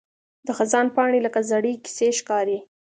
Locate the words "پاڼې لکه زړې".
0.95-1.73